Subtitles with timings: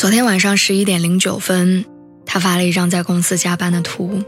[0.00, 1.84] 昨天晚上十一点零九分，
[2.24, 4.22] 他发了一张在公司加班的图。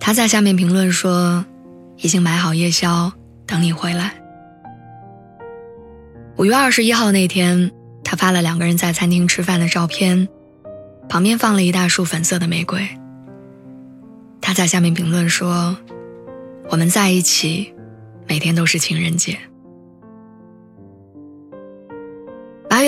[0.00, 1.46] 他在下面评论说
[1.98, 3.12] ：“已经买好夜宵，
[3.46, 4.20] 等你回来。”
[6.36, 7.70] 五月二十一号那天，
[8.02, 10.28] 他发了两个人在餐厅吃饭的照片，
[11.08, 12.88] 旁边放了一大束粉色的玫瑰。
[14.40, 15.78] 他在下面评论说
[16.70, 17.72] ：“我们在一起，
[18.26, 19.38] 每天都是情人节。”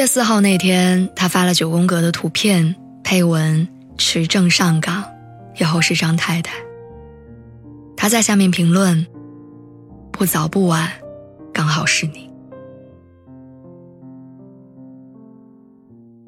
[0.01, 5.05] 月四号那天，他发了九宫格的图片，配文“持证上岗，
[5.59, 6.55] 以后是张太太”。
[7.99, 9.07] 他在下面评论
[10.11, 10.91] ：“不早不晚，
[11.53, 12.31] 刚好是你。”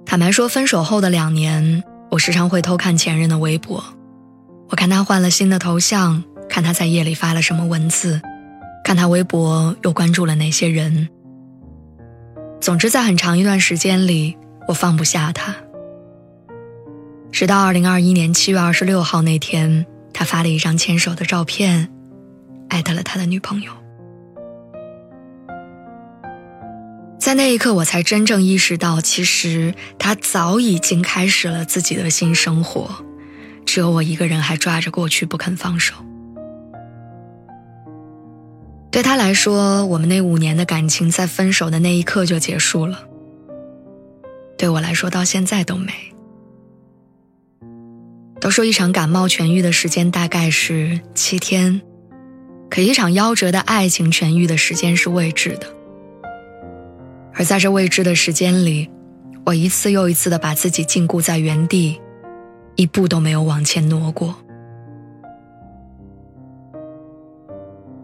[0.05, 3.83] 坦白说，分手后的两年，我时常会偷看前任的微博，
[4.69, 8.21] 我看他换了新的头像，看他在夜里发了什么文字，
[8.85, 11.09] 看他微博又关注了哪些人。
[12.63, 14.37] 总之，在很长一段时间里，
[14.69, 15.53] 我放不下他。
[17.33, 21.93] 直到二零二一年七月二十六号那天，他发了一张牵手的照片，
[22.69, 23.73] 艾特了他的女朋友。
[27.19, 33.05] 在那一刻，我才真正意识到，其实他早已经开始了自己的新生活，
[33.67, 35.95] 只有我一个人还抓着过去不肯放手。
[38.93, 43.03] 对他来说，我们那五年的感情在分手的那一刻就结束了。
[44.59, 45.93] 对我来说，到现在都没。
[48.39, 51.81] 都说一场感冒痊愈的时间大概是七天，
[52.69, 55.67] 可一场夭折的爱情痊愈的时间是未知的。
[57.33, 58.91] 而在这未知的时间里，
[59.47, 61.99] 我一次又一次的把自己禁锢在原地，
[62.77, 64.42] 一步都没有往前挪过。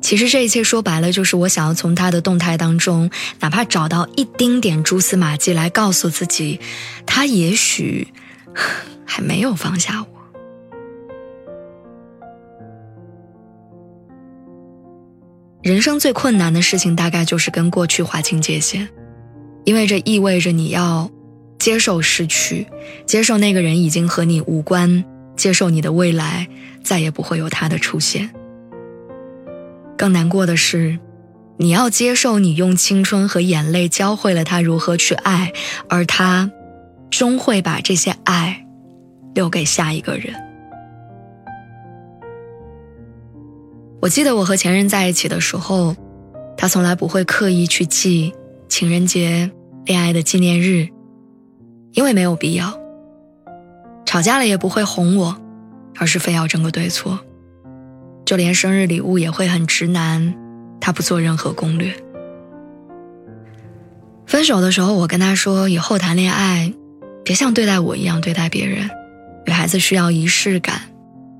[0.08, 3.10] 其实这一切说白了，就是我想要从他的动态当中，
[3.40, 6.58] 哪怕找到一丁点蛛丝马迹，来告诉自己，
[7.04, 8.08] 他也许
[9.04, 10.08] 还没有放下我。
[15.62, 18.88] 人生最困难的事情，大概就是跟过去划清界限，
[19.64, 21.10] 因为这意味着你要
[21.58, 22.66] 接受失去，
[23.04, 25.04] 接受那个人已经和你无关，
[25.36, 26.48] 接受你的未来
[26.82, 28.30] 再也不会有他的出现。
[29.98, 30.98] 更难过的是，
[31.56, 35.52] 你要接受你用青春和眼泪教会了他如何去爱，
[35.88, 36.50] 而他
[37.10, 38.64] 终会把这些爱
[39.34, 40.32] 留给下一个人。
[44.00, 45.96] 我记得我和前任在一起的时候，
[46.56, 48.32] 他从来不会刻意去记
[48.68, 49.50] 情人节、
[49.84, 50.88] 恋爱的纪念日，
[51.94, 52.78] 因为没有必要。
[54.06, 55.36] 吵架了也不会哄我，
[55.96, 57.18] 而是非要争个对错。
[58.28, 60.34] 就连生日礼物也会很直男，
[60.82, 61.94] 他不做任何攻略。
[64.26, 66.70] 分手的时候，我跟他说，以后谈恋爱，
[67.24, 68.90] 别像对待我一样对待别人。
[69.46, 70.82] 女孩子需要仪式感，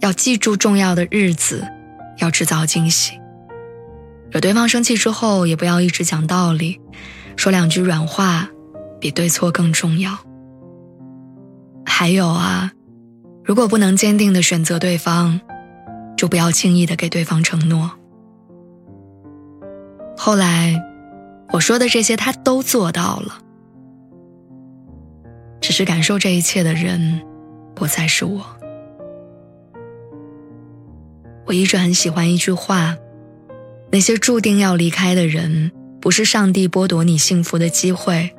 [0.01, 1.63] 要记住重要的日子，
[2.21, 3.21] 要制造惊喜。
[4.31, 6.81] 惹对方生气之后，也不要一直讲道理，
[7.37, 8.49] 说两句软话，
[8.99, 10.19] 比对错更重要。
[11.85, 12.73] 还有啊，
[13.45, 15.39] 如果不能坚定的选择对方。
[16.19, 17.93] 就不要轻易的给对方承诺。
[20.17, 20.75] 后来，
[21.53, 23.39] 我说的这些他都做到了，
[25.61, 27.23] 只是感受这一切的人，
[27.73, 28.45] 不再是我。
[31.47, 32.97] 我一直很喜欢一句话：
[33.93, 35.71] 那些注定要离开的人，
[36.01, 38.35] 不是上帝剥夺你幸福的机会，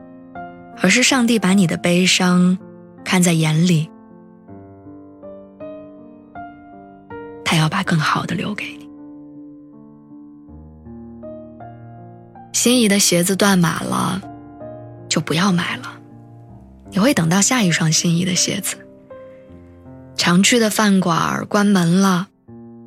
[0.82, 2.58] 而是上帝把你的悲伤
[3.06, 3.90] 看在眼里。
[7.50, 8.88] 他要把更好的留给你。
[12.54, 14.22] 心仪的鞋子断码了，
[15.10, 16.00] 就不要买了，
[16.92, 18.78] 你会等到下一双心仪的鞋子。
[20.16, 22.28] 常去的饭馆关门了，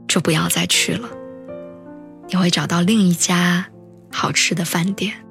[0.06, 1.08] 就不要再去了，
[2.28, 3.66] 你会找到另一家
[4.12, 5.21] 好吃的饭店。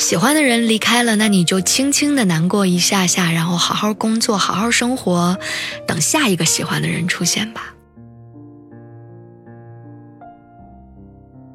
[0.00, 5.38] 喜欢的人离开了，那你就轻轻的难过一下下，然后好好工作，好好生活，
[5.86, 7.74] 等下一个喜欢的人出现吧。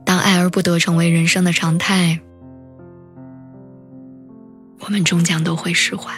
[0.05, 2.21] 当爱而不得成为人生的常态，
[4.81, 6.13] 我们终将都会释怀。